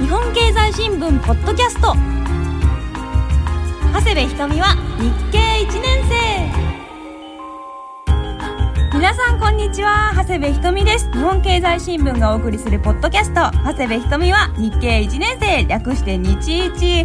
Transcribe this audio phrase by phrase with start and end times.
[0.00, 1.94] 日本経済新聞ポッドキャスト。
[3.92, 6.25] 長谷部瞳は日経1年生。
[8.96, 10.14] 皆さんこんにちは。
[10.16, 11.10] 長谷部ひとみです。
[11.12, 13.54] 日本経済新聞がお送りするポッドキャスト。
[13.58, 17.02] 長谷部ひとみは日経1年生略して日一。
[17.02, 17.04] い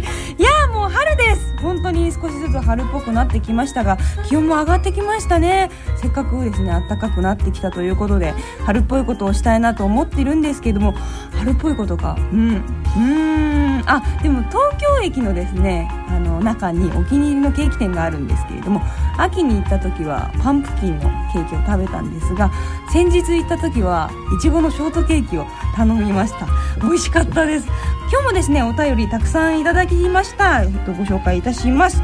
[0.70, 1.54] ーもう春です。
[1.58, 5.70] 本当に少しずつ春っぽくなってきましたが気温も上がってきましたね。
[5.98, 8.32] せっかくですね暖かくなってきたということで
[8.64, 10.94] 春っぽいことをしたいなと思っているんですけども
[11.42, 12.16] 春っぽいことか。
[12.32, 12.56] うん。
[12.56, 13.84] うーん。
[13.86, 18.80] あでも東京駅のですねあの中にお気に入りのケーキ店があるんですけれども
[19.18, 22.52] 秋に行った時はパンプキンのケーキを食べたんですが
[22.92, 26.46] 先日行った時はいちごのショートケーキを頼みました。
[26.80, 27.66] 美味しかったです。
[28.12, 32.02] 今日もですねお便りたくさんいただきました、えっと、ご紹介いたします。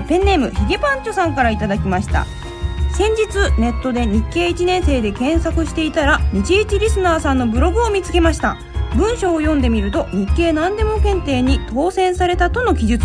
[0.00, 2.24] えペンネームひげパンチョさんからいただきました。
[2.96, 8.56] 先日ネットで日経1年生で検索していたら日一リスナーさんのブログを見つけました
[8.96, 13.04] 文章を読んでみると日経何でも検定に当選されたとの記述。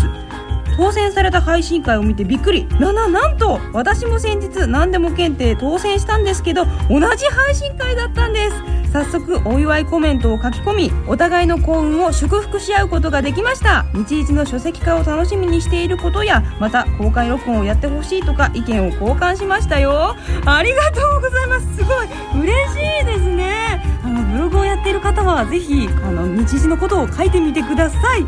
[0.76, 2.66] 当選された配信会を見てびっくり。
[2.80, 8.56] なななんと私も先日何でも検定当選したんですけど同じ配信会だったんです。
[8.92, 13.84] 早速お祝いコメントを書き込みお互いの幸運を祝福し合うことができました。
[13.94, 20.14] 日一の書籍化を楽しみにしていることやまた公開録音をやってほしいとか意見を交換しましたよ。
[20.46, 21.76] ありがとうございます。
[21.76, 22.44] すごい。
[22.44, 23.91] 嬉しいですね。
[24.32, 28.22] ブログをやっている方はぜひあの日時のことを書いてみてください。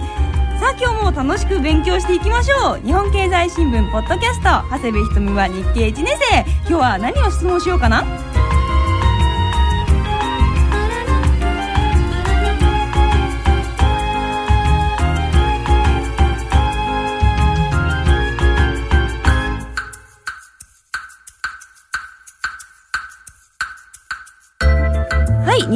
[0.61, 2.80] さあ今日も楽しく勉強していきましょう。
[2.86, 4.44] 日本経済新聞ポッドキャスト。
[4.70, 6.41] 長谷部ひとみは日経1年生。
[6.69, 8.05] 今日は何を質問しようかな？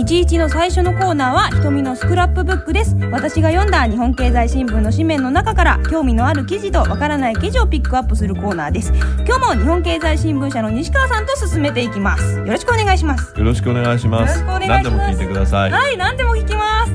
[0.08, 2.96] はい日一の最初のコーナーは「ひとみのスクラップブック」です。
[3.12, 8.90] 私が読んだ日本経済新聞の紙面の中から興味のある記事とわからない記事をピックアップするコーナーです。
[9.26, 12.38] 今日も日本経済新聞社の西川さんと進めていきます。
[12.38, 13.38] よろしくお願いします。
[13.38, 14.40] よろしくお願いします。
[14.40, 14.82] よろしくお願いします。
[14.82, 15.70] 何でも聞いてください。
[15.70, 16.92] はい何でも聞きます。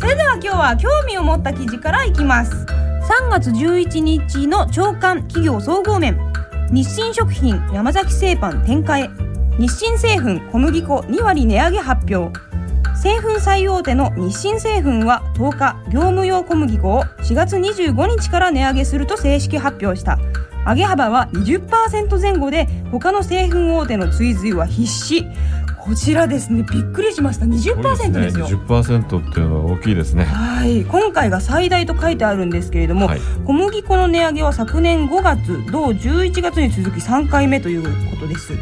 [0.00, 2.66] それでは今日は興味を持った記事からいきます。
[3.22, 6.18] 3月11日の朝刊企業総合面。
[6.72, 9.08] 日清食品山崎製パン展開。
[9.60, 12.47] 日清製粉小麦粉2割値上げ発表
[13.00, 20.18] 製粉最大手の日清製粉は10日業務用小麦粉を4月25日から値上げすると正式発表した。
[20.66, 25.24] 上げ幅は20%前後で他の製粉大手の追随は必至。
[25.80, 26.64] こちらですね。
[26.70, 27.46] びっくりしました。
[27.46, 28.46] 20%ですよ。
[28.46, 30.24] 十パーセントっていうのは大きいですね。
[30.24, 30.84] はい。
[30.84, 33.20] 今回が最大と書いてあるんですけれども、はい。
[33.46, 38.52] 小麦粉の値上げは昨年5月同11月に続き3回目ということです。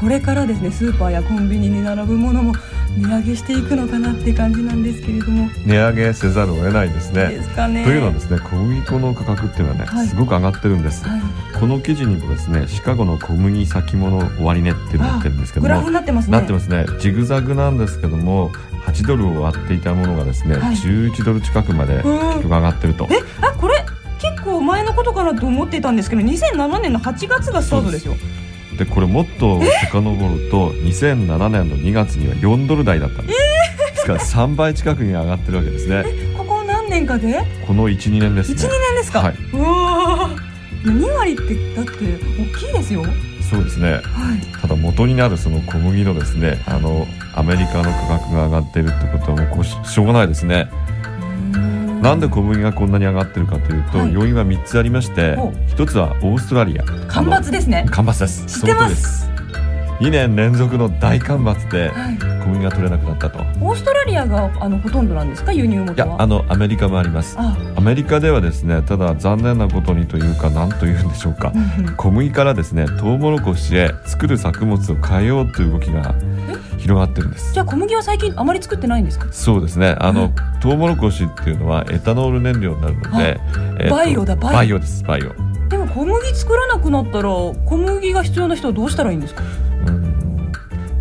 [0.00, 2.52] これからですねスーパーやコンビニに並ぶものも
[2.96, 5.48] 値上げしていくのかなって感じなんですけれども。
[5.66, 7.28] 値上げせざるを得ないですね。
[7.28, 7.84] ですかね。
[7.84, 10.06] というのはですね、小麦粉の価格っていうのはね、はい。
[10.06, 11.04] すごく上がってるんです。
[11.06, 11.20] はい。
[11.58, 16.38] この記事にもですね、シカゴの小麦先物終値っていうのがってるんですけどグラフも、になってますね。
[16.38, 16.86] なってますね。
[17.00, 18.50] ジグザグなんですけども、
[18.86, 20.76] 8ドルを割っていたものがですね、はい。
[20.76, 22.02] 11ドル近くまでうん。
[22.02, 23.08] 結局上がってると。
[23.10, 23.84] えあこれ
[24.20, 28.14] 結構前のことかなと思ってたんですけど2007年の8月がスタートですよ
[28.78, 33.38] でこれもっと遡ると2007年の2月には4ドル台だったんです、
[33.92, 36.04] ですから3倍近くに上がってるわけですね。
[36.36, 37.42] ここ何年かで？
[37.66, 38.56] この12年ですね。
[38.56, 39.36] 12年ですか、はい。
[39.52, 40.54] うわー。
[40.84, 41.96] 2割ってだって大
[42.58, 43.02] きいですよ。
[43.02, 43.10] はい
[43.44, 44.00] そうですね。
[44.60, 50.70] ただ元になるその小麦のですねあのアメリカの価格が上がってるってことはもうしょうがないですね
[52.04, 54.12] なんで小麦がこんなに上がってるかというと、はい。
[54.12, 55.52] 要因は3つありましてほう。
[55.70, 56.84] 1つはオーストラリア。
[57.08, 57.86] 干ばつですね。
[57.90, 58.60] 干ばつです。
[58.60, 59.33] 知ってます
[60.00, 62.18] 2年連続の大干ばつではい。
[62.44, 63.38] 小麦が取れなくなったと。
[63.38, 65.52] オーストラリアがあのほとんどなんですか？
[65.52, 66.08] 輸入い元は？
[66.08, 67.36] やあのアメリカもあります。
[67.38, 67.56] あ。
[67.76, 71.52] アメリカではですねただ残念なことにというか何というんでしょうか。
[71.96, 76.14] 小麦からですねトウモロコシへ作る作物を変えようという動きが
[76.78, 77.54] 広がってるんです。
[77.54, 79.26] じゃあ小麦は最近あまり作ってないんですか？
[79.32, 79.96] そうですね。
[80.00, 80.34] あの、うん。
[80.60, 83.40] トウモロコシっていうのはエタノール燃料になるので、
[83.80, 84.56] えーとバイオだバイオ。
[84.56, 85.32] バイオですバイオ。
[85.68, 89.42] でも小麦作らなくなったら小麦が必要な人はどうしたらいいんですか？
[89.42, 89.73] うん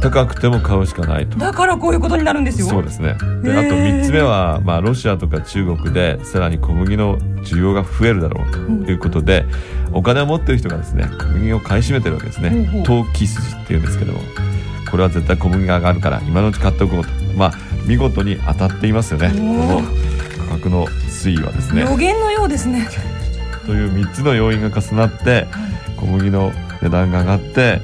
[0.03, 1.37] 高くても買うしかないと。
[1.37, 2.67] だからこういうことになるんですよ。
[2.67, 3.15] そうですね。
[3.41, 9.45] であと3つ目は、まあ、ロシアとか中国でさらに小麦の需要が増えるだろうということで、
[9.93, 12.49] お金を持ってる人がですね小麦を買い占めてるわけですね。
[12.49, 12.83] ほうほう。
[13.05, 14.19] 投機筋っていうんですけども。
[14.91, 17.09] これは絶対小麦が上がるから今のうち買っておこうと。
[17.35, 17.53] まあ
[17.85, 19.29] 見事に当たっていますよね。
[19.29, 21.81] こおのー価格の推移はですね。
[21.81, 22.87] 予言のようですね。
[23.65, 25.47] という3つの要因が重なって
[25.97, 26.51] 小麦の
[26.81, 27.81] 値段が上がって、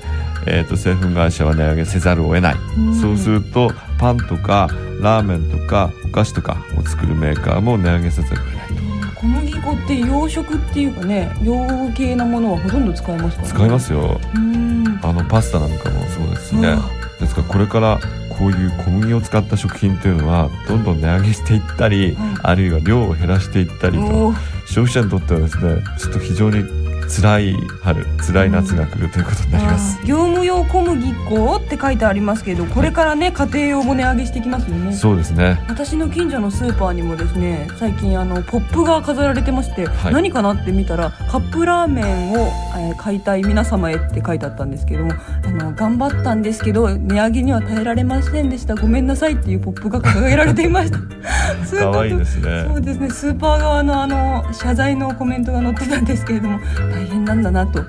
[0.49, 2.95] えー、と製粉会社は値上げせざるを得ない、うん。
[2.99, 4.67] そうするとパンとか
[5.01, 8.69] ラーメンとかお菓子とかを作るメーカーも値上げせざるを得ない
[9.15, 14.19] 小麦粉って洋食っていうかね洋系なものはほとんど使えますから、ね、使いますよ。
[14.35, 14.99] うん。
[15.01, 16.75] あのパスタなんかもそうですしね
[17.19, 17.99] ですからこれから
[18.29, 22.39] こういう小麦を使った食品というのはどんどん値上げしていったり、はい。
[22.43, 24.33] あるいは量を減らしていったりと。
[24.65, 26.63] 消費者にとってはですねちょっと非常に
[27.09, 34.93] 辛い春辛い夏が来るということになります、あー業務用小麦粉って書いてありますけどこれからね家庭用も値上げしてきますよね。
[34.93, 35.59] そうですね。
[35.67, 40.13] 私の近所のスーパーにもですね最近あのポップが飾られてまして、はい。
[40.13, 42.37] 何かなって見たらカップラーメンを、
[42.77, 48.75] えー買いたい皆様へって書いてあったんですけどもあの頑張ったんですけど値上げには耐えられませんでした。
[48.75, 50.99] ごめんなさいっていうポップが掲げられていました。
[51.91, 52.65] 可愛いですね。
[52.67, 53.09] そうですね。
[53.09, 56.59] スーパー側のあの謝罪のコメントが載ってたんですけれども
[56.99, 57.79] 大変なんだなと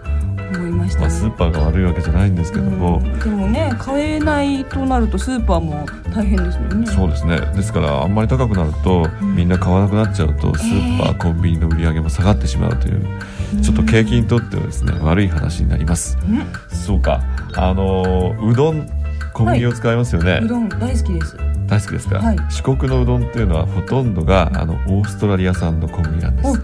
[0.57, 3.19] 思いましたまあ、ね、スーパーが悪いわけじゃないんですけども、うん。
[3.19, 6.87] でもね買えないとなるとスーパーも大変ですよね。
[6.87, 7.41] そうですね。
[7.55, 9.37] ですからあんまり高くなると、ん。
[9.37, 10.99] みんな買わなくなっちゃうとスー。
[10.99, 13.07] パー、えーコンビニの売り上げも下がってしまうという
[13.63, 16.17] ちょっと景気にとってはですね悪い話になります。
[16.29, 16.47] うん。
[16.77, 17.21] そうか。
[17.55, 18.89] あのーうどん
[19.33, 21.37] 小麦を使いますよね、うどん大好きです。
[21.67, 22.37] 大好きですか、はい。
[22.51, 26.63] 四国のうどんっていうのはほとんどがあのオーストラリア産の小麦なんです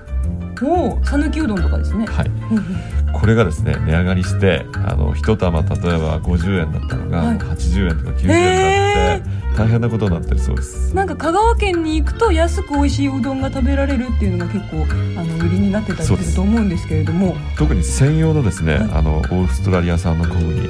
[0.63, 2.07] おお讃岐うどんとかですね。
[2.07, 2.29] はい。
[2.29, 2.65] うんうん。
[3.13, 7.39] これがですね値上がりしてあの一玉例えば50円だったのが、はい。
[7.39, 10.95] 80円とか90円になって、大変なことになってるそうです。
[10.95, 14.77] なんか香川県に行くと安く美味しいうどんが食べられるっていうのが結構
[15.19, 17.37] あの売りになってたりすると思うんですけれども。
[17.57, 18.91] 特に専用のですね、はい。
[18.93, 20.69] あのオーストラリア産の小麦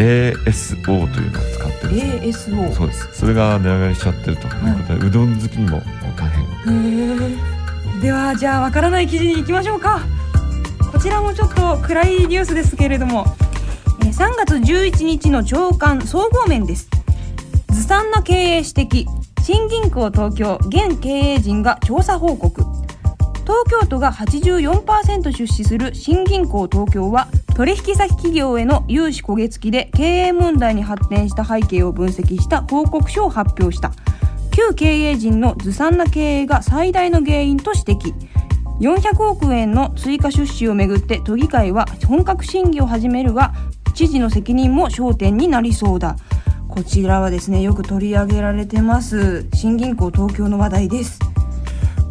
[0.00, 3.08] ASO というのを使ってるんです、ASO そうです。
[3.12, 5.82] それが値上がりしちゃってるということで、うどん好きにも
[6.16, 7.59] 大変
[8.00, 10.00] ではじゃあわからない記事に行きましょうか。
[10.90, 13.26] こちらもちょっと暗いニュースですけれども、
[14.02, 16.88] えー3月11日の朝刊総合面です。
[17.68, 19.04] ずさんな経営指摘。
[19.42, 22.62] 新銀行東京現経営陣が調査報告。
[23.42, 33.92] 東京都が84%出資する新銀行東京は取引先企業への融資焦げ付きで経営問題に発展した背景を分析した報告書を発表した。
[34.60, 38.14] 旧経営陣のずさんな経営が最大の原因と指摘。
[38.78, 43.54] 400億円の追加出資をめぐって都議会は本格審議を始めるが
[43.94, 46.16] 知事の責任も焦点になりそうだ。
[46.68, 49.46] こちらはですねよく取り上げられてます。
[49.54, 51.29] 新銀行東京の話題です。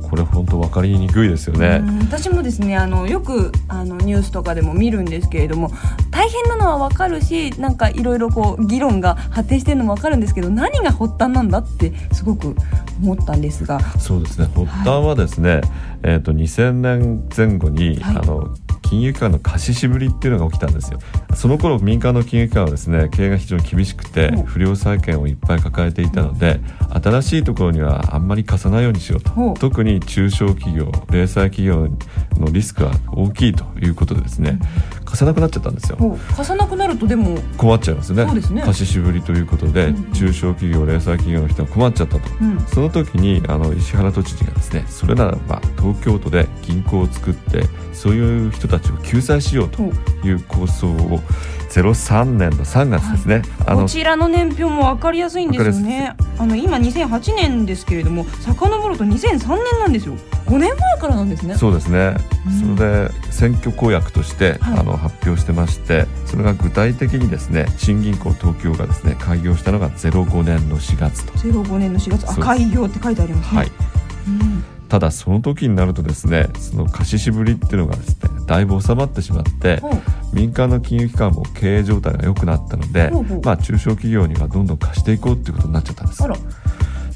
[0.09, 5.71] これ本当分かりにくいですよね、うん私もですねあのよくあのニュースとかでも見るんですけれども
[6.09, 12.55] 大変なのはわかるしなんかいろいろこう議論が発展してるのもわかるんですけど何が発端なんだってすごく
[13.01, 13.79] 思ったんですが。
[13.99, 14.47] そうですね。
[14.53, 15.61] 発端はですね、
[16.03, 18.17] えー、と2000年前後に、はい。
[18.17, 18.55] あの
[18.89, 20.99] 金融機関の貸し渋りっていうのが起きたんですよ。
[21.35, 24.43] その頃民間の金融機関はですね経営が非常に厳しくてうん。
[24.43, 26.59] 不良債権をいっぱい抱えていたので
[27.03, 29.53] 新しいところにはあんまり貸さないようにしようと。
[29.59, 31.87] 特に中小企業零細企業
[32.39, 34.59] のリスクが大きいということでですね
[35.09, 35.97] 貸さなくなっちゃったんですよ。
[36.35, 38.25] 貸さなくなるとでも、困っちゃいますね。
[38.25, 38.61] そうですね。
[38.61, 42.29] 貸し渋りということで、うん中小企業零細企業の人が困っちゃったと。
[42.41, 47.63] うん、その時にあの石原都知事がですねそれならば東京都で銀行を作って
[47.93, 49.83] そういう人たちを救済しようと
[50.25, 51.19] いう構想を
[51.69, 60.15] 03年の3月ですね、あのこちらの年表も分かりやすいんですよわねあの今2008年ですけれども遡ると2003年なんですよ。
[60.45, 61.55] 5年前からなんですね。
[61.55, 62.15] そうですね、
[62.47, 62.77] うん。
[62.77, 64.79] それで選挙公約として、はい。
[64.79, 72.25] あの発表してましてそれが具体的にですね新銀行東京がですね開業したのが05年の4月と、05年の4月。
[72.25, 72.41] そうです。
[72.41, 73.57] 赤い行って書いてありますね。
[73.57, 73.71] はい、
[74.27, 79.81] うんただその時になるとですねその貸し渋りっていうのがですねだいぶ収まってしまって
[80.33, 83.09] 民間の金融機関も経営状態が良くなったので
[83.43, 86.17] まあ、中小企業にはどんどん貸していこうっていうことになっちゃったんです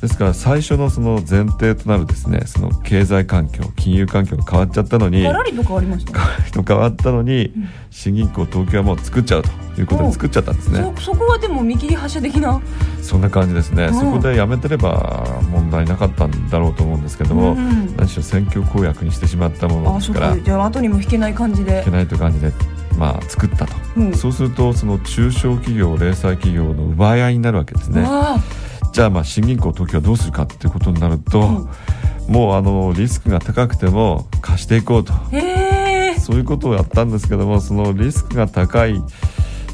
[0.04, 6.20] ですから最初のその前提となるですねその経済環境金融環境が変わっちゃったのにガラリと変わりました
[6.62, 7.70] 変わったのにん。
[7.90, 10.94] 新銀行東京はもう作っちゃうということで作っちゃったんですね。
[10.98, 12.62] そそこはでも見切り発車的な。
[13.02, 13.86] そんな感じですね。
[13.86, 13.94] うん。
[13.94, 21.84] そこでやめてれば問題なかったんだろうと思うんですけどもうん何しろ選挙公約にしてしまったものですからじゃあ後にも引けない感じで。
[21.86, 22.52] けないという感じで
[22.98, 23.74] まあ作ったと。
[23.96, 24.14] うん。
[24.14, 28.04] そうするとその中小企業零細企業の奪い合いになるわけですね
[28.94, 31.70] じゃあまあ新銀行東京はどうするかっていうことになると、うん。
[32.32, 35.14] もうあのリスクが高くても貸していこうと。
[36.20, 39.02] そういうことをやったんですけどもそのリスクが高い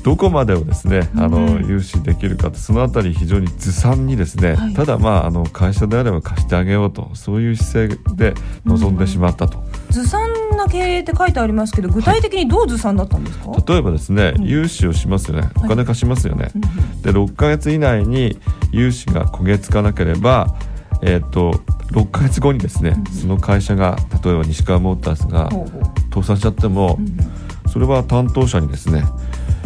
[0.04, 1.68] どこまでをですねあのうん。
[1.68, 4.74] 融資できるかってそのあたり非常にずさんにですね、はい。
[4.74, 8.34] ただまああの会社であれば貸してあげようとそういう姿勢で
[8.64, 10.29] 臨んでしまったと、ずさん
[10.60, 14.44] な経営って書いてありますけど具体的にどうずさんだったんですか、例えばですねうん。
[14.46, 15.50] 融資をしますよね。
[15.58, 16.62] お金貸しますよね、うん
[17.02, 18.38] で6ヶ月以内に
[18.72, 20.54] 融資が焦げ付かなければ、
[21.02, 21.52] えー、と
[21.94, 25.50] 6ヶ月後にですね、うんその会社が例えば西川モータースが
[26.14, 27.18] 倒産しちゃっても、うん
[27.72, 29.04] それは担当者にですね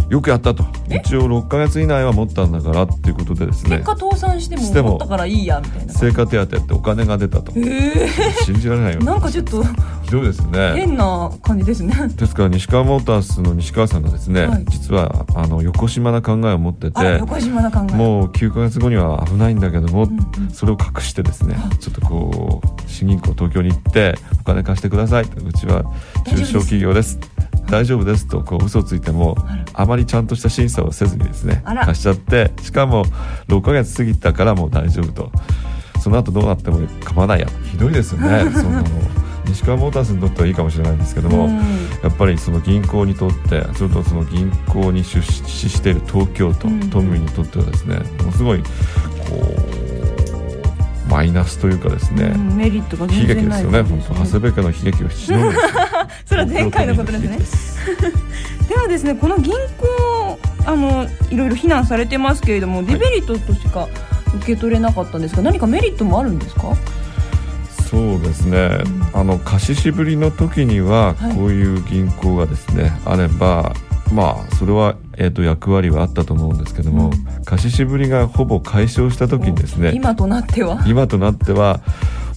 [0.09, 0.65] よくやったと。
[0.89, 5.93] 一応6ヶ月以内は持ったんだからっていうことでですね結果倒産しても持ったからいいやみたいな。
[5.93, 7.51] 成果手当ってお金が出たと。
[7.55, 8.09] え
[8.43, 9.63] 信じられないよー、なんかちょっと
[10.03, 10.73] ひどいですね。
[10.75, 11.93] 変な感じですね。
[12.15, 14.65] ですから西川モータースの西川さんがですね、はい。
[14.69, 17.95] 実はあの横島な考えを持ってて横島な考え。
[17.95, 20.51] もう9ヶ月後には危ないんだけども、うんうん。
[20.51, 25.25] それを隠してですねちょっとこう新銀行東京に行ってお金貸してください。
[25.25, 25.83] とうちは
[26.27, 27.19] 中小企業です。
[27.69, 28.27] 大丈夫です。
[28.27, 29.35] とこう嘘をついても
[29.73, 33.05] あまりちゃんとした審査をせずにですね貸しちゃってしかも
[33.47, 35.31] 6ヶ月過ぎたからもう大丈夫と。
[36.01, 37.47] その後どうなっても構わないや。
[37.71, 38.89] ひどいですよね そんなの
[39.47, 41.59] 西川モータースにとってはいいかもしれないんですけども、うん。
[42.01, 46.89] やっぱりその銀行にとってそれとその銀行に出資している東京都、うん。
[46.89, 48.65] 都民にとってはですねものすごいこ
[51.07, 53.81] うマイナスというかですね、うんメリットが悲全然ない劇ですよね。
[53.83, 55.55] 本当長谷部家の悲劇をしのぐ
[56.25, 57.87] それは前回のことですね。
[58.67, 63.89] ではですねこの銀行あのいろいろ非難されてますけれどもデメリットとしか
[64.37, 66.73] 受け取れなかったんですが何かメリットもあるんですか？
[67.93, 68.79] そうですね、
[69.13, 71.35] あの貸ししぶりの時にははい。
[71.35, 73.75] こういう銀行がですね、あれば
[74.11, 77.11] まあそれは、えー、と役割はあったと思うんですけども、
[77.45, 80.83] 貸ししぶりがほぼ解消した時にですね今となっては？
[80.87, 81.81] 今となっては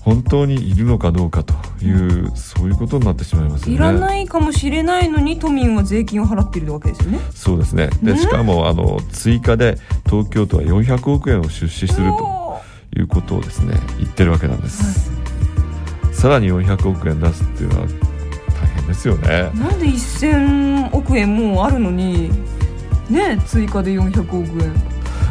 [0.01, 3.75] 本当にいるのかどうかという、そういうことになってしまいますよね。
[3.75, 7.19] いらないかもしれないのに都民は税金を払っているわけですよね。
[7.35, 7.89] そうですね。
[8.03, 12.61] ねでしかもあの追加で東京都は400億円を出資すると
[12.95, 15.11] いうことをですね言ってるわけなんです。
[16.27, 19.29] さらに400億円出すっていうのは大変ですよね。
[19.55, 22.31] なんで1000億円もうあるのに
[23.09, 24.73] ね追加で400億円。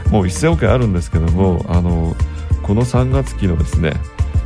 [0.10, 2.16] もう1000億円あるんですけども、あの
[2.64, 3.92] この3月期のですね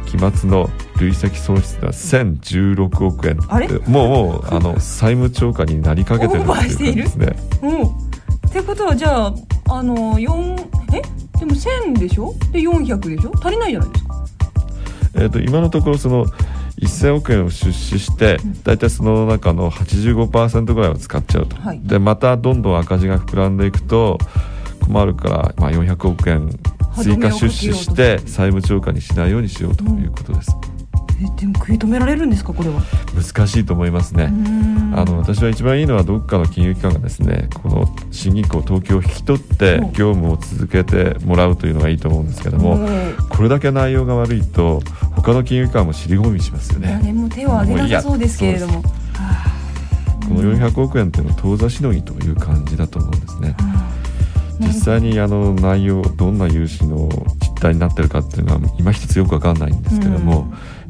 [0.08, 3.68] 期末の累積損失が1016億円あれ？
[3.68, 7.28] もうもうあの 債務超過になりかけてるっていうですね。
[8.48, 9.34] ってことはじゃあ
[9.70, 10.60] あの4
[10.96, 11.02] え？
[11.38, 12.34] でも1000でしょ？
[12.52, 13.32] で400でしょ？
[13.40, 14.09] 足りないじゃないですか
[15.16, 16.26] えー、と今のところその
[16.82, 21.82] 1000億円を出資して大体その中の85%ぐらいを使っちゃうと、はい。
[21.84, 24.18] でまたどんどん赤字が膨らんでいくと
[24.82, 26.50] 困るから、まあ、400億円
[26.96, 30.79] 追加出資して債務超過にしないようにしようということです、え
[31.36, 32.82] でも食い止められるんですかこれは？
[33.16, 34.32] 難しいと思いますね、
[34.96, 39.82] あの私は一番いいのはどっかの金融機関がですねこの新銀行東京を引き取ってう。
[39.88, 42.88] ん業務を続けてもらうというのがいいと思うんですけども、も
[43.30, 44.82] これだけ内容が悪いと
[45.16, 47.00] 他の金融機関も尻込みしますよね。
[47.02, 48.82] 誰も手を挙げなさそうですけれども。
[50.30, 53.56] この400億円っていうのは当座しのぎという感じだと思うんですね。
[54.60, 57.10] 実際にあの内容どんな融資の
[57.42, 60.50] 実態になってるかっていうのは今一つよくわかんないんですけども、やっ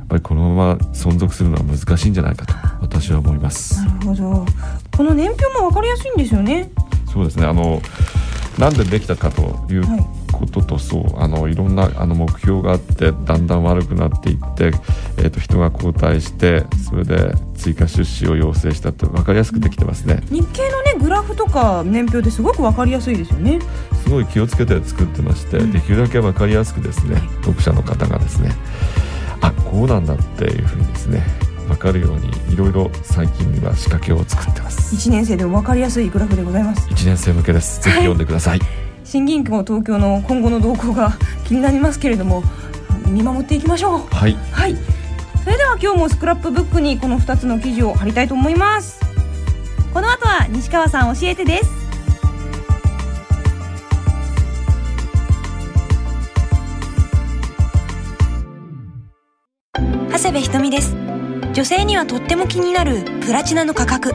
[0.09, 3.79] ぱりこのまま存続するのは難しいんじゃないかと私は思います。
[3.85, 4.45] なるほど。
[4.97, 6.69] この年表も分かりやすいんですよね。
[7.13, 7.45] そうですね。
[7.45, 7.81] あの
[8.57, 10.05] なんでできたかというはい。
[10.31, 14.71] ことと、そうあのいろんなあの目標があってだんだん悪くなっていって、
[15.17, 20.21] えー、と人が交代してそれで追加出資を要請したって分かりやすくできてますね。
[20.29, 23.59] 日経のねグラフとか年表ってすごく分かりやすいですよね。
[24.03, 25.71] すごい気をつけて作ってまして、うん。
[25.73, 28.51] できるだけ分かりやすくですね読者の方がですね
[29.41, 31.23] あこうなんだっていうふうにですね
[31.67, 34.95] 分かるようにいろいろ最近には仕掛けを作ってます。
[34.95, 36.87] 1年生でも分かりやすいグラフでございます。
[36.89, 37.81] 1年生向けです。
[37.81, 38.59] ぜひ読んでください、
[39.03, 42.43] 新銀行東京の今後の動向が気になりますけれども
[43.05, 43.99] 見守っていきましょう。
[44.13, 44.35] はい。
[44.51, 44.75] はい。
[45.43, 48.99] それでは今日もスクラップブックにこの2つの記事を貼りたいと思います。
[49.93, 51.88] この後は西川さん教えてです
[60.19, 60.97] 長谷部ひとみです。
[61.53, 64.13] 女性にはとっても気になるプラチナの価格。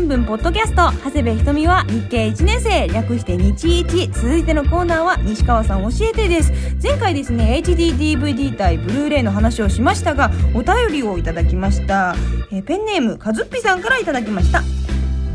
[0.09, 4.07] 聞ポッドキャスト長谷部ひとみは日経1年生略して日一。
[4.07, 6.51] 続いてのコーナーは西川さん教えてです。
[6.81, 12.15] 前回ですね HDDVD 対ブルーレイの話をしましたがお便りをいただきました、
[12.51, 14.63] えーペンネームかずっぴさんからいただきました。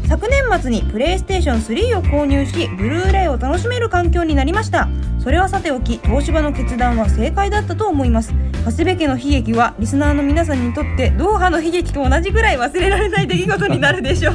[0.08, 4.88] 昨年末にプレイステーション3を購入しブルーレイを楽しめる環境になりました。
[5.24, 8.34] それはさておき東芝の決断は正解だったと思います。
[8.66, 14.34] 長谷部家の悲劇はリスナーの皆さんにとってドーハの悲劇と同じぐらい忘れられない出来事になるでしょう。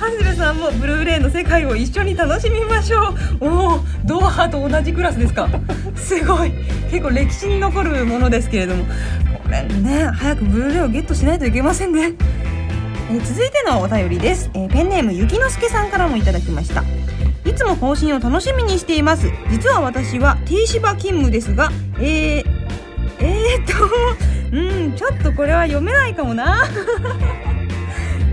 [0.00, 3.14] 長谷部さんもブルーレイの世界を一緒に楽しみましょう。
[3.42, 5.46] おおドーハと同じクラスですか。
[5.94, 6.52] すごい。
[6.90, 8.86] 結構歴史に残るものですけれども。
[8.86, 8.92] こ
[9.50, 12.14] れね早くブルーレイをゲットしないといけませんね。
[13.10, 16.82] え続いてのお便りです、えーペンネームゆきのすけさんからもいただきました。
[17.50, 19.26] いつも更新を楽しみにしています。
[19.50, 22.44] 実は私は T 芝勤務ですがえー、
[23.18, 26.64] えー、っ とうんちょっとこれは読めないかもな。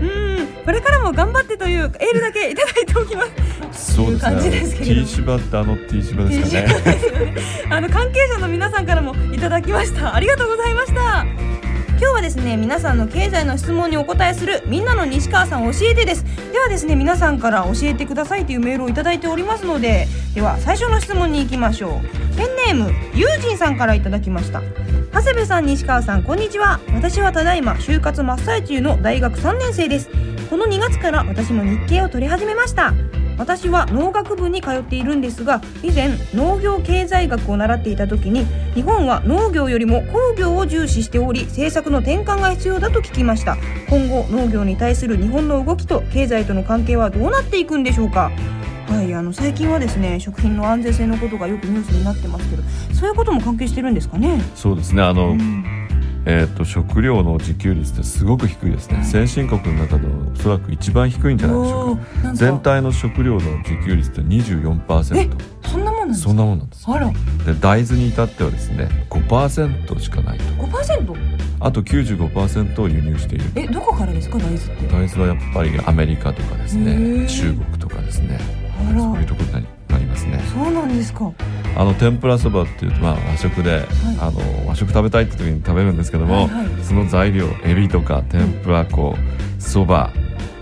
[0.00, 3.24] うんこれからも頑張ってというエールだけいただいておきま
[3.72, 3.94] す。
[3.96, 5.06] そうですいう感じですけれども。
[5.06, 6.62] T 芝ってあの T 芝ですかね。
[6.62, 7.34] ですよね。
[7.70, 10.14] あの関係者の皆さんからもいただきました。
[10.14, 11.57] ありがとうございました
[12.00, 16.24] 今日はですね皆さんの経済の質問にお答えするみんなの西川さん教えてです。
[16.52, 22.36] ではですね皆さんから教えてくださいというメールをいただいておりますのででは最初の質問に行きましょう。
[22.36, 24.62] ペンネームゆうじんさんからいただきました。
[25.12, 26.78] 長谷部さん西川さんこんにちは。
[26.94, 30.08] 私はただいま就活真っ最中の大学3年生です。
[30.48, 32.94] この2月から私も日経を取り始めました。
[33.38, 43.56] 私は農学部に通っているんですが以前農業経済学を習っていた時に日本は農業よりも工業を重視しており政策の転換が必要だと聞きました。
[43.88, 48.30] 今後農業に対する日本の動きと経済との関係はどうなっていくんでしょうか。
[48.88, 52.62] はい、あの最近はですね食品の安全性のことがよくニュースになってますけど
[52.94, 54.40] そういうことも関係してるんですかね？
[54.54, 55.02] そうですね。
[55.02, 55.64] あの、うん
[56.30, 62.32] えー、と食料の自給率ってすごく低いですね、はい先進国の中でおそらく一番低いんじゃないでしょうか。
[62.34, 66.28] 全体の食料の自給率って24%そんなもんなんですか？
[66.28, 66.84] そんなもんなんです。
[66.86, 67.10] あら。
[67.10, 67.14] で
[67.58, 70.44] 大豆に至ってはですね5%しかないと。
[70.64, 71.14] 5%
[71.60, 73.44] あと95%を輸入している。
[73.54, 74.86] えどこからですか大豆って？
[74.88, 77.26] 大豆はやっぱりアメリカとかですへねー。
[77.26, 78.38] 中国とかですね。
[78.90, 79.00] あら。
[79.00, 80.40] そういうところになりますね。
[80.52, 81.32] そうなんですか
[81.76, 83.84] あの天ぷらそばっていうと、まあ、和食で、
[84.20, 86.84] あの和食食べたいって時に食べるんですけども、はいはい。
[86.84, 89.16] その材料エビとか天ぷら粉
[89.58, 90.12] そば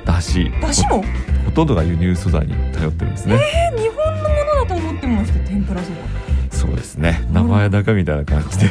[0.04, 1.02] だしだしも？
[1.02, 1.04] ほ
[1.46, 3.38] ほとんどが輸入素材に頼ってるんですね、
[3.74, 5.96] え日本のものだと思ってました天ぷらそば。
[6.50, 7.26] そうですね。
[7.32, 8.70] 名前だけみたいな感じで、へ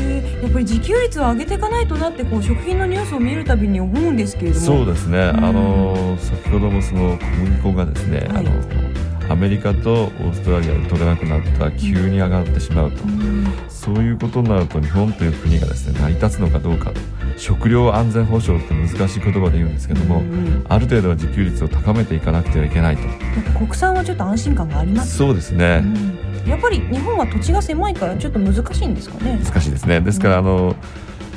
[0.00, 4.66] えやっぱり自給率を上げていかないとなってこう食品のニュースを見るたびに思うんですけれども。
[4.66, 8.28] そうですね、んあの先ほどもその小麦粉がですね、はい。
[8.28, 8.50] あの
[9.28, 17.00] アメリカとオーストラリアで取れなくなったら急に上がってしまうと、うんそういうことになると日本という国がですね成り立つのかどうかと。
[17.36, 23.02] 食料安全保障って難しい言葉で言うんですけども、うんある程度は自給率を高めていかなくてはいけないと。
[23.58, 25.82] 国産はちょっと安心感があります、そうですね、
[26.44, 26.50] うん。
[26.50, 29.38] やっぱり日本は土地が狭いからちょっと難しいんですかね。
[29.44, 30.00] 難しいですね。
[30.00, 30.74] ですからあの、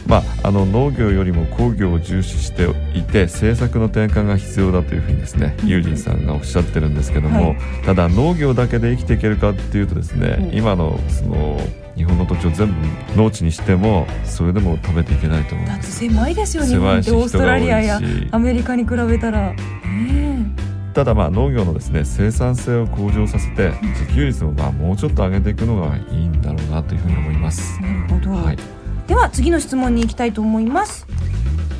[0.07, 5.67] まあ、あの農業よりも工業を重視していて政策の転換が必要だというふうにですねうん。
[5.67, 7.57] ユージンさんがおっしゃってるんですけども、はい。
[7.85, 10.57] ただ農業だけで生きていけるかっていうとですね、うん。
[10.57, 11.59] 今のその
[11.97, 12.73] 日本の土地を全部
[13.15, 17.99] 農地にしてもそれでも食べていけないと思うんだって狭いですよ日狭いし本ってオーストラリアや
[18.31, 19.53] アメリカに比べたら。
[19.53, 19.57] ね
[20.93, 27.79] ただまあ農業のですね生産性を向上させて自給率をまあもうちょっと上げていくのがいいんだろうなというふうに思います。
[27.79, 27.85] え。
[27.85, 28.57] なるほど、はい、
[29.07, 31.07] では次の質問に行きたいと思います、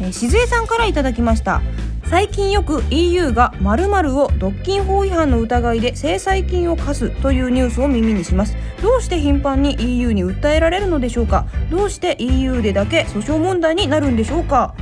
[0.01, 1.61] えー、静江さんからいただきました。
[2.09, 8.55] 最近よく EU が〇〇を独禁法違反の疑いで制裁金を課すというニュースを耳にします。
[8.81, 11.47] どうして頻繁に EU に訴えられるのでしょうか？
[11.69, 14.73] どうして EU でだけ訴訟問題になるんでしょうか？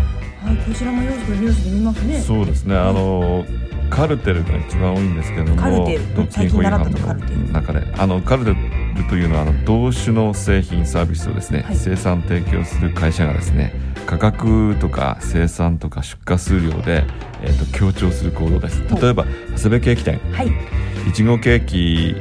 [0.43, 2.19] はいこちらもよくニュースで見ますね。
[2.19, 2.77] そうですね。
[2.77, 3.43] あの
[3.89, 6.15] カルテルが一番多いんですけれどもカルテル。
[6.15, 7.39] 独禁法違反最近習ったとカルテル。
[7.39, 8.55] の中であのカルテル
[9.09, 11.75] というのはあの同種の製品サービスをですね、はい。
[11.75, 13.73] 生産提供する会社がですね
[14.05, 17.03] 価格とか生産とか出荷数量で、
[17.41, 18.81] えー、と強調する行動です。
[19.01, 20.19] 例えば長谷部ケーキ店。
[20.31, 20.51] はい。
[21.07, 22.15] いちごケーキ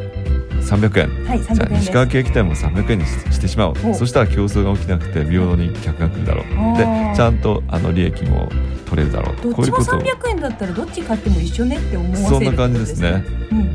[0.60, 1.26] 300円。
[1.26, 1.62] はいじゃ300円です。
[1.62, 6.44] あ西川ケーキ店も300円にししてしまおうそしたら競争が起きなくて平等に客が来るだろう。
[6.44, 8.48] あでーちゃんとあの利益も
[8.86, 9.36] 取れるだろう。
[9.36, 9.96] どっちもこういうこと。
[9.96, 13.24] を300円だったらどっち買っても一緒ねって思わせるそんな感じですね。
[13.50, 13.72] うんうん。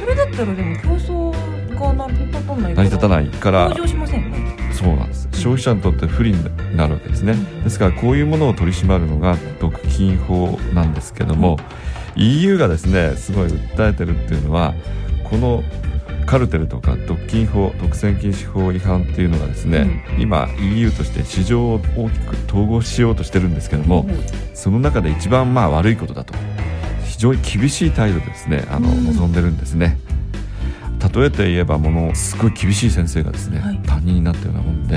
[0.00, 1.32] それだったらでも競争
[1.78, 2.21] がない
[2.56, 5.28] 成り立たないから向上しませんねそうなんです。
[5.32, 7.34] 消費者にとって不利になるわけですね。
[7.62, 11.58] ですからこういうものを取り締まるのが独禁法なんですけども
[12.16, 14.74] EU がですねすごい訴えてるっていうのは
[15.24, 15.62] この
[16.26, 24.06] カルテルとか独禁法独占禁止法違反っていうのがですね、今 EU として市場を大きく統合しようとしてるんですけども、
[24.54, 26.34] その中で一番まあ悪いことだと
[27.04, 29.04] 非常に厳しい態度でですねあの、うん。
[29.06, 29.98] 望んでるんですね
[31.14, 33.78] 例えて言えばものすごい厳しい先生がですね、はい。
[33.86, 34.96] 担任になったようなもんで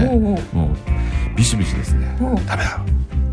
[0.54, 2.80] もうビシビシですねダメだ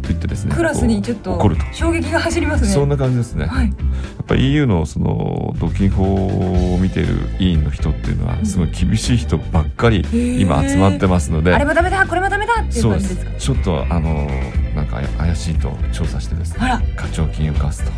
[0.03, 1.65] と言ってですねクラスにちょっことう怒ると。
[1.73, 2.71] 衝撃が走りますね。
[2.71, 3.67] そんな感じですね、はい。
[3.67, 3.73] や
[4.23, 10.05] っぱり EU のその独禁法を見ている委員の人っていうのはすごい厳しい人ばっかり
[10.41, 13.39] 今集まってますので、あれもダメだこれもダメだっていうそうで感じですか？
[13.39, 13.47] す。
[13.47, 14.29] ちょっとあのなん
[14.93, 16.59] か怪しいと調査してですね
[16.97, 17.91] 課徴金を課すと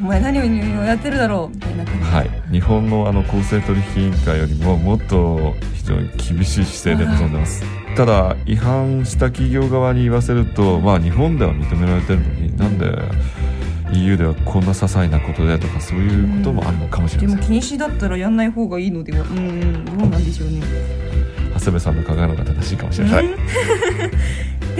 [0.00, 0.44] お前何を
[0.82, 2.00] やってるだろうみたいな感じ。
[2.00, 2.30] はい。
[2.50, 7.62] 日本のあの公正取引委員会よりももっと非常に厳しい姿勢で臨んでます。
[7.96, 12.86] ただ違反した企業側に言わせるとまあ日本では認められてるのになんで
[13.92, 17.40] EU ではこんな些細なことでとかそういうこともあるのかもしれでません。
[17.40, 19.26] も禁止だったらやんない方がいいのでは。
[19.26, 19.84] うんうん。
[19.84, 20.62] どうなんでしょうね。
[21.52, 23.24] 長谷部さんの考えの方が正しいかもしれない、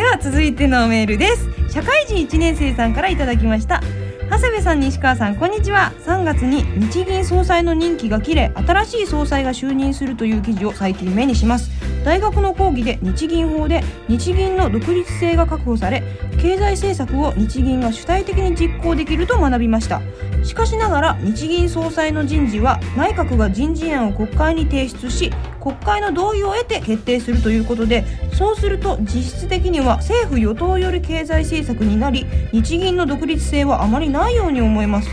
[0.00, 1.46] では続いてのメールです。
[1.70, 3.82] 社会人1年生さんからいただきました。
[4.30, 5.92] 長谷部さん西川さんこんにちは。
[6.06, 11.70] 3月に日銀総裁の任期が切れ新しい総裁が就任するという記事を最近目にします。
[12.02, 16.02] 大学の講義で日銀法で日銀の独立性が確保され
[16.40, 20.00] 経済政策を日銀が主体的に実行できると学びました。
[20.42, 25.30] しかしながら日銀総裁の人事は内閣が人事案を国会に提出し
[25.60, 35.08] 国会の同意を得て決定するということでそうすると実質的には政府与党より経済政策になり日銀の独立性はあまりないように思えます。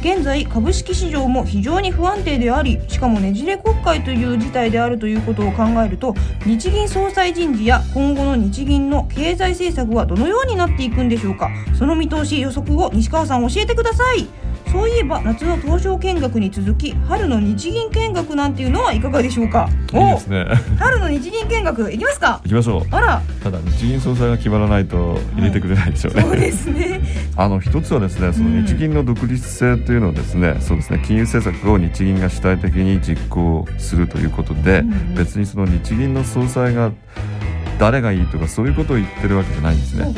[0.00, 11.48] 現在株式市場も非常に不安定でありしかもねじれ国会という事態であるということを考えると日銀総裁人事や今後の日銀の経済政策はどのようになっていくんでしょうか。
[11.78, 14.28] その見通し予測を西川さん教えてください。
[14.74, 19.68] そういえば夏の東証見学に続き春の日銀見学なんていうのはいかがでしょうか？
[19.92, 20.46] いいですね。
[20.50, 22.40] お春の日銀見学行きますか？
[22.42, 22.82] 行きましょう。
[22.90, 23.22] あら。
[23.44, 27.00] ただ日銀総裁が決まらないと入れてくれないでしょうね、そうですね。
[27.36, 35.14] あの一つはですねその日銀の独立性というのをですね、そうですね金融政策を日銀が主体的に実行するということで、うんうん。
[35.14, 36.90] 別にその日銀の総裁が
[37.78, 40.14] 誰がいいとかそういうことを言ってるわけじゃないんですね。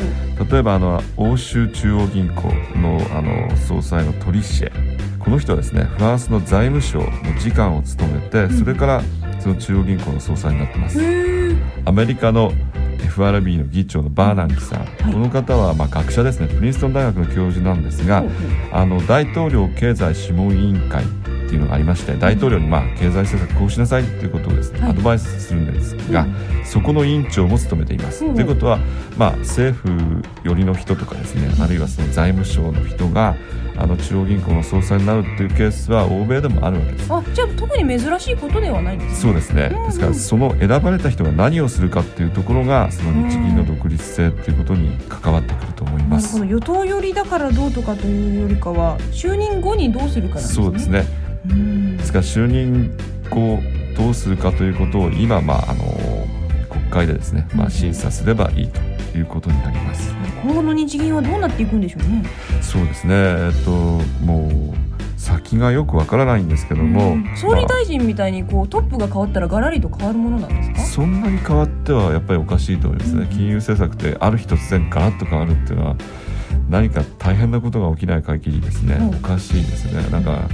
[0.51, 2.43] 例えばあの欧州中央銀行
[2.79, 4.71] のあの総裁のトリシエ
[5.19, 7.05] この人はですねフランスの財務省の
[7.39, 9.01] 次官を務めてそれから
[9.39, 10.99] その中央銀行の総裁になってます。
[11.85, 12.51] アメリカの
[12.99, 16.47] FRB の議長のバーナンキさん、この方はまあ学者ですね。
[16.47, 18.23] プリンストン大学の教授なんですが、
[18.71, 21.03] あの大統領経済諮問委員会
[21.47, 24.89] っていうのがありまして大統領にまあ経済政策こうしなさいっていうことをですね、はい。
[24.91, 26.27] アドバイスするんですが、
[26.65, 28.25] そこの委員長も務めています。
[28.25, 28.79] うんということは、
[29.17, 33.35] まあ、政府寄りの人とかですねあるいはその財務省の人が
[33.77, 37.13] あの中央銀行の総裁になるっていうケースは欧米でもあるわけです。
[37.13, 39.15] あじゃあ特に珍しいことではないんですね。
[39.15, 39.85] そうですね、うんうん。
[39.87, 46.37] ですからその選ばれた人が何をするかっていうところがその日銀の独立性っていうことに関わってくると思います。
[46.37, 46.59] なるほど。
[46.59, 50.41] 与党寄りだからどうとかというよりかは就任後にどうするかね。
[50.41, 51.05] そうですね。
[51.21, 51.26] うん
[51.97, 52.91] ですから就任
[53.29, 53.59] 後
[53.97, 55.83] どうするかということを今、まあ、あの
[56.69, 58.79] 国会でですね、まあ、審査すればいいと
[59.17, 60.13] いうことになります。
[60.43, 62.23] 今後の日銀はどうなっていくんでしょうね。
[62.61, 63.71] そうですね、えっと、
[64.23, 67.35] もう先がよくわからないんですけども、うん。
[67.35, 70.81] 総理ま大臣みたいにこうトップが変わったらガラリと変わるものなんですあか？
[70.81, 73.27] そんなに変わってはやっぱりおかしいと思いますね、うん。
[73.27, 75.95] 金融政策ってある日突然ガラッと変わるっていうのは
[76.69, 79.09] 何か大変なことが起きない限りですね、うん。
[79.09, 80.07] おかしいですね。
[80.11, 80.47] なんか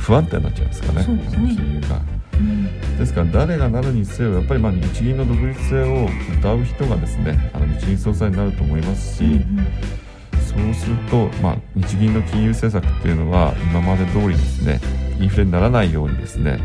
[0.00, 1.06] 不安定になっちゃいますかねね。
[1.30, 2.00] 金融が。
[2.32, 2.98] うん。
[2.98, 9.40] ですから誰がなるにせよやっぱりまあ日銀の独立性を謳う人がですねあの日銀総裁になると思いますし、
[10.50, 14.80] そうすると、まあ、日銀の金融政策っていうのは今まで通りですね
[15.20, 16.58] インフレにならないようにですね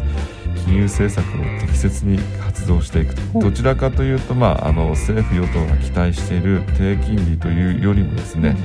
[0.66, 3.40] 金融政策を適切に発動していくと。
[3.40, 8.56] どちらかというと、まあ、あの政府与党が期待している低金利というよりもですね、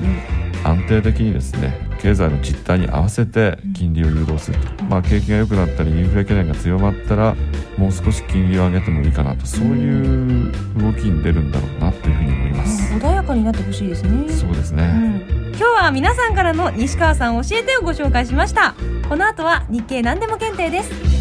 [0.63, 7.35] 安定的にですね経済の実態に合わせて金利を誘導すると、まあ、景気が良くなったりインフレ懸念が強まったら
[7.77, 9.45] もう少し金利を上げてもいいかなと。
[9.45, 12.93] そういう動きに出るんだろうなというふうに思います。
[12.93, 14.29] 穏やかになってほしいですね。
[14.29, 15.49] そうですね、うん。
[15.49, 18.75] 今日は皆さんからの西川さん教えてをご紹介しました。
[19.07, 21.20] この後は日経何でも検定です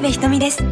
[0.00, 0.64] 部ひとみです。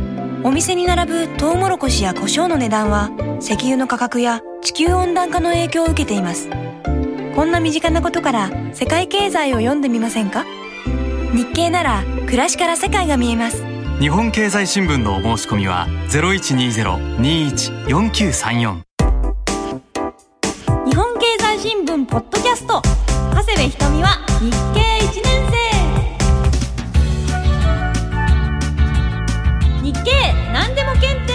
[0.42, 3.10] お店に並ぶトウモロコシや胡椒の値段は
[3.40, 6.48] 石油の価格や地球温暖化の影響を受けています。
[7.34, 10.44] こんな身近なことから世界経済を読んでみませんか？
[11.34, 13.62] 日経なら暮らしから世界が見えます。
[14.00, 18.82] 日本経済新聞のお申し込みは0120-21-4934
[20.86, 22.80] 日本経済新聞ポッドキャスト。
[23.34, 25.47] 長谷部ひとみは日経1年生
[30.08, 31.32] 経何でも検定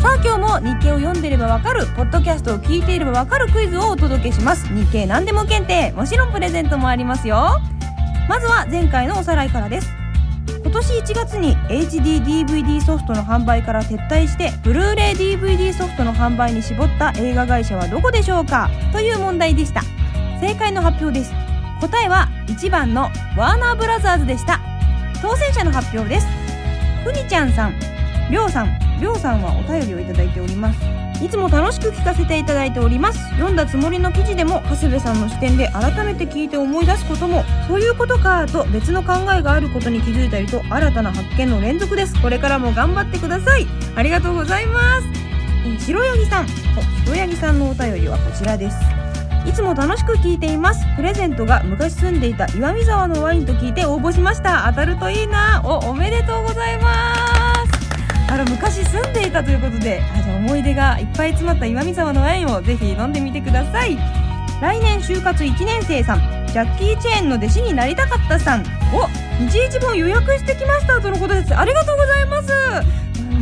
[0.00, 4.66] さあ今日も日経を読んでればわかるポッドキャストを聞いていればわかるクイズをお届けします。
[4.72, 7.60] 日経何でも検定もちろんプレゼントもありますよ。
[8.28, 9.90] まずは前回のおさらいからです。
[10.62, 18.70] 今年1月に HDDVD ソフトの販売から撤退してブルーレイ DVD ソフトの販売に絞った映画会社はどこでしょうか？
[18.92, 19.82] という問題でした。
[20.40, 21.32] 正解の発表です。
[21.80, 24.60] 答えは1番のワーナーブラザーズでした。
[25.20, 26.37] 当選者の発表です。
[26.98, 27.74] くにちゃんさん
[28.30, 30.80] りょうさんりょうさんはお便りをいただいております。
[31.24, 33.18] いつも楽しく聞かせていただいております。
[33.30, 42.20] 読んだつもりの記事でも長谷部さんの視点で改めて聞いて思い出すこともそういうことかと別の考えがあることに気づいたりと新たな発見の連続です。
[42.20, 43.66] これからも頑張ってください。
[43.96, 45.06] ありがとうございます。
[45.64, 46.44] えー白ヤギさん。
[46.44, 48.97] お白ヤギさんのお便りはこちらです。
[49.46, 50.84] いつも楽しく聞いています。
[50.96, 54.66] プレゼントが昔住んでいた岩見沢のワインと聞いて応募しました。
[54.68, 55.62] 当たるといいな。
[55.64, 57.14] おおめでとうございま
[57.66, 58.32] す。
[58.32, 60.02] あら昔住んでいたということで。
[60.14, 63.96] あじゃあ思い出がいっぱい詰まった岩見沢のワインをぜひ飲んでみてください。
[64.60, 66.38] 来年就活1年生さん。
[66.48, 68.64] ジャッキー・チェーンの弟子になりたかったさん。
[68.92, 69.06] お
[69.38, 71.00] 日一本予約してきました。
[71.00, 71.56] とのことです。
[71.56, 72.52] ありがとうございます。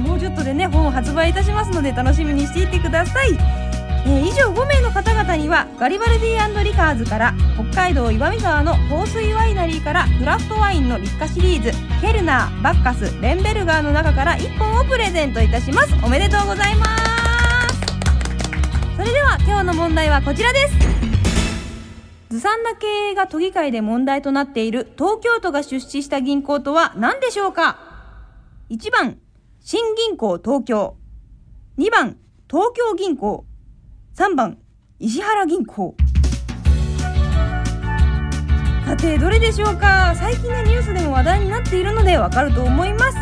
[0.06, 3.65] もうちょっとでね本を発売いたしますので楽しみにしていてください。
[4.08, 15.94] え以上5名の方々にはガリバルディリカーズから北海道岩見沢の香水ワイナリーからクラフトワインの立花シリーズケルナーバッカスレンベルガーの中から1本をプレゼントいたします。
[16.04, 17.04] おめでとうございます。
[18.96, 20.74] それでは今日の問題はこちらです。
[22.30, 27.78] ずさんな経営が都議会で問題となっている東京都が出資した銀行とは何でしょうか
[28.70, 29.18] ？1番
[29.60, 30.96] 新銀行東京。
[31.78, 32.18] 2番
[32.50, 33.45] 東京銀行。
[34.16, 34.56] 3番
[34.98, 35.94] 石原銀行。
[38.86, 40.14] さてどれでしょうか？
[40.16, 43.18] 最近ねニュースでも話題になっているのでわかると思います。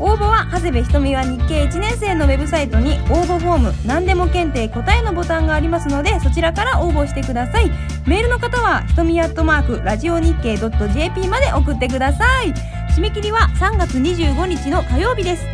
[0.00, 7.68] 応募は長谷部ひとみは日経1年生のウェブサイトに応募フォーム何でも検定答えのボタンがありますのでそちらから応募してください。
[8.06, 12.54] メールの方はひとみアットマークラジオ日経 .jp まで送ってください。
[12.96, 15.44] 締め切りは3月25日の火曜日です。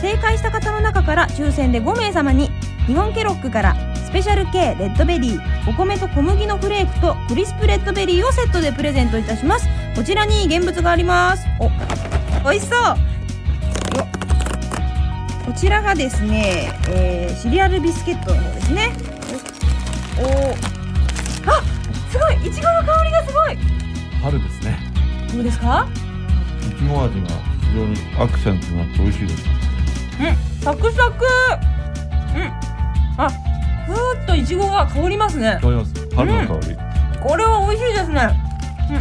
[0.00, 2.48] 正解した方の中から抽選で5名様に
[2.86, 9.68] 日本ケロックからペシャル K レッドベリーお米と小麦のフレークとクリスプレッドベリーをセットでプレゼントいたします。
[9.94, 11.44] こちらに現物があります。
[11.60, 11.68] お
[12.48, 12.78] 美味しそう。
[12.80, 12.96] よ
[15.44, 18.94] こちらがですね、えーシリアルビスケットの方ですね。
[20.18, 20.52] おお
[21.52, 21.60] あ
[22.10, 22.48] すごい。
[22.48, 23.58] いちごの香りがすごい。
[24.22, 24.78] 春ですね。
[25.34, 25.86] どうですか？
[26.62, 27.28] いちご味が
[27.60, 29.44] 非常にアクセントになって美味しいです。
[30.20, 31.26] うんサクサク。
[32.34, 32.42] うん。
[32.42, 32.65] あ
[33.86, 35.58] ふーっといちごが香りますね。
[35.62, 35.92] 香ります。
[36.14, 36.76] 春の香り、
[37.20, 38.30] これは美味しいですね。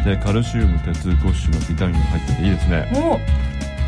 [0.04, 2.92] でカルシウム鉄5種のビタミンが入ってていいですね。
[2.96, 3.20] お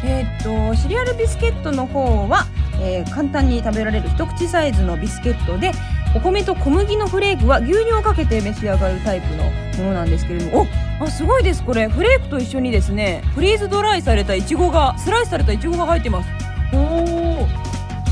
[0.06, 2.46] えーっとシリアルビスケットの方は、
[2.82, 5.72] えー簡単に食べられる一口サイズのビスケットで
[6.16, 9.44] お米と小麦のフレークは牛乳をかけて召し上がるタイプの
[9.84, 10.68] ものなんですけれども
[11.02, 11.64] おあすごいです。
[11.64, 16.30] これフレークと一緒にですねフリーズドライされたいちごがスライスされたいちごが入ってます。
[16.74, 17.48] おお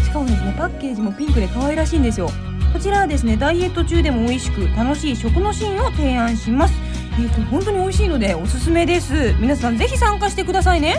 [0.04, 2.30] しかもですねパッケージもピンクで可愛らしいんですよ
[2.76, 6.74] こちらはですねダイエット中でも美味しく楽しい食のシーンを提案します。
[7.14, 9.34] えーと本当に美味しいのでおすすめです。
[9.40, 10.98] 皆さんぜひ参加してくださいね。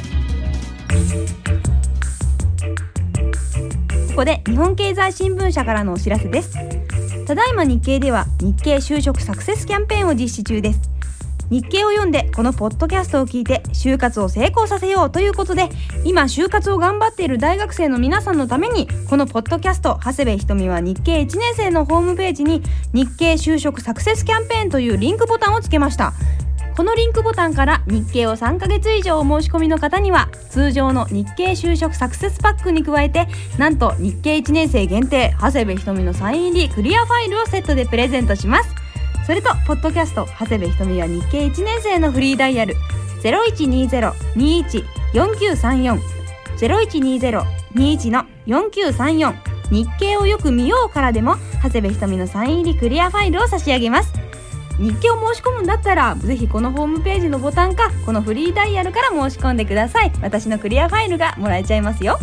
[4.08, 6.56] ここで日本経済新聞社からのお知らせです。
[7.26, 10.85] ただいま日経では日経就職サクセスキャンペーンを実施中です。
[11.50, 15.68] 日経を読んでこのポッドキャストを聞いて就活を成功させようということで
[16.04, 26.12] 今就活を頑張っている大学生の皆さんのためにこのポッドキャスト長谷部ひとみは日経1年生のホームページに日経就職サクセスキャンペーンというリンクボタンをつけました。
[26.76, 38.85] このリンクボタンから日経を3ヶ月以上お申し込みの方には通常の日経就職サクセスパックに加えてなんと日経1年生限定長谷部ひとみのサイン入りクリアファイルをセットでプレゼントします。
[39.26, 42.76] それとポッドキャスト長谷部ひとみは日経1年生のフリーダイヤル
[43.24, 45.98] 0120-21-4934
[46.58, 49.34] 0120-21の4934
[49.72, 54.12] 日経をよく見ようからでも長谷部ひとみのサイン入りクリアファイルを差し上げます。
[54.78, 60.12] 日経を申し込むんだったらぜひこのホームページのボタンかこのフリーダイヤルから申し込んでください。
[60.22, 62.20] 私のクリアファイルがもらえちゃいますよ。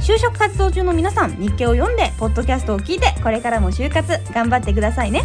[0.00, 5.22] 就職活動中の皆さん日経を読んでポッドキャストを聞いてこれからも就活頑張ってくださいね。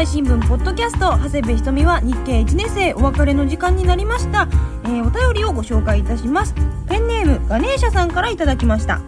[0.00, 4.48] 済新聞ポッドキャスト長谷部ひとみは日経1年生お別れの時間になりました、
[4.84, 6.54] えーお便りをご紹介いたします。
[6.88, 9.02] ペンネームガネーシャさんからいただきました。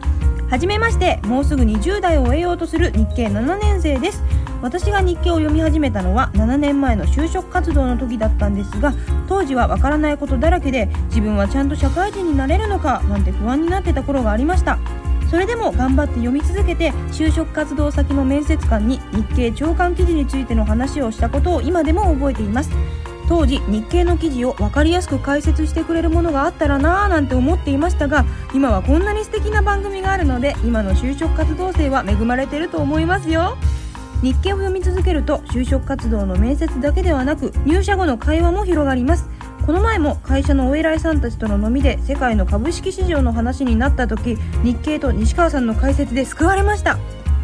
[0.50, 4.22] はじめましてもうすぐ20代を終えようとする日経7年生です。
[4.60, 8.92] 私が日記を読み始めたのは7年前の就職活動の時だったんですが
[9.28, 14.78] 当時はわからないことだらけで自分はちゃんと社会人になれるのかなんて不安になってた頃がありました。
[15.32, 22.70] それでも頑張って読み続けて就職活動先の面接官に日経長官記事についての話をしたことを今でも覚えています。
[23.30, 33.56] 当時日経の記事を分かりやすく解説してくれるものがあったらなぁなんて思っていましたが今はこんなに素敵な番組があるので今の就職活動生は恵まれてると思いますよ。
[34.22, 39.31] 日経を読み続けると就職活動の面接だけではなく入社後の会話も広がります。
[39.66, 46.98] この前も会社のお偉いさんたちとの飲みで世界の株式市場の話になった時日経と西川さんの解説で救われました。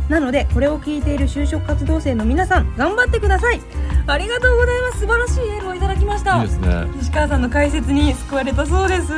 [0.08, 3.60] なのでこれを聞いている就職活動生の皆さん頑張ってください。
[4.06, 5.00] ありがとうございます。
[5.00, 6.38] 素晴らしいエールをいただきました。
[6.38, 6.86] いいですね。
[6.96, 9.12] 西川さんの解説に救われたそうです。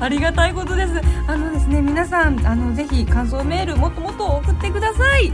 [0.00, 0.92] ありがたいことです。
[1.26, 5.30] あのですね皆さんあのぜひ感想メールもっともっと送ってください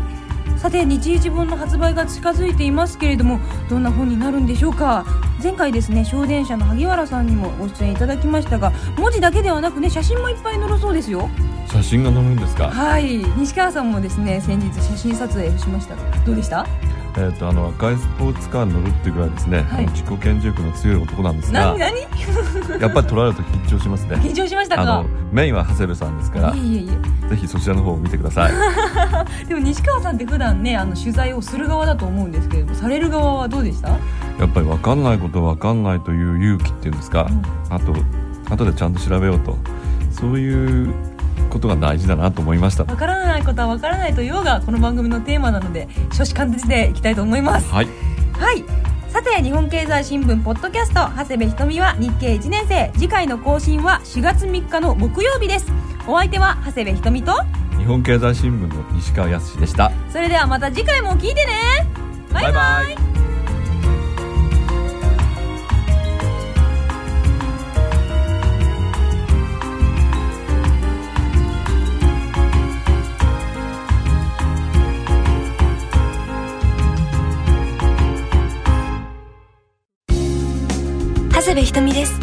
[0.65, 5.05] さて日一本の発売が近づいていますけれどもどんな本になるんでしょうか？
[5.43, 11.29] 前回ですね小電車の萩原さんにもご出演いただきましたが文字だけではなくね写真もいっぱい載るそうですよ。
[11.71, 12.71] 写真が載るんですか？
[12.71, 13.19] はい。
[13.37, 16.67] 西川さんもですね先日写真撮影をしましたがどうでした？
[17.17, 19.87] えっ、とあの赤いスポーツカーに乗るっていうぐらいですね、はい。
[19.89, 21.61] 自己顕示欲の強い男なんですが
[22.81, 24.17] やっぱり撮られると緊張しますね。
[24.17, 24.83] 緊張しましたか？
[24.83, 28.53] あのメインは長谷部さんですからいえいえいぜひそちらの方を見てください。
[29.43, 33.91] え でも西川さんって普段ねあの取材をする側だと思うんですけれどもされる側はどうでした？
[33.91, 33.97] や
[34.47, 37.29] っぱり分かんないことは分かんないという勇気っていうんですか、
[37.71, 37.95] あと
[38.51, 39.57] 後でちゃんと調べようと。
[40.11, 40.95] そういう
[41.55, 42.85] ことが大事だなと思いました。
[42.85, 47.73] わからないことはわからないというのがこの番組のテーマなので初志貫徹でいきたいと思います。
[47.73, 47.89] はい。
[48.33, 48.65] はい。
[49.09, 52.91] さて日本経済新聞ポッドキャスト長谷部ひとみは日経1年生。
[52.95, 55.67] 次回の更新は4月3日の木曜日です。
[56.09, 57.33] お相手は長谷部ひとみと
[57.79, 59.93] 日本経済新聞の西川康でした。
[60.11, 61.53] それではまた次回も聞いてね。
[62.33, 62.53] バイバイ。
[62.53, 63.14] バイバ
[81.45, 82.19] 長谷部ひとみです。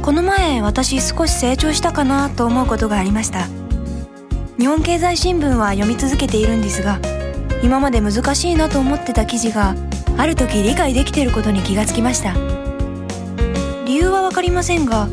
[0.00, 3.46] この前私少し成長したかなと思うことがありました。
[4.58, 7.00] 日本経済新聞は読み続けているんですが
[7.62, 9.74] 今まで難しいなと思ってた記事が
[10.16, 12.32] ある時理解できていることに気がつきました。
[13.84, 15.06] 理由はわかりませんが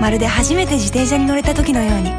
[0.00, 2.12] まるで初めて自転車に乗れた時のように